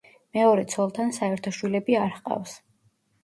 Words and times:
მეორე 0.35 0.63
ცოლთან 0.73 1.13
საერთო 1.17 1.53
შვილები 1.57 1.97
არ 2.05 2.09
ჰყავს. 2.17 2.57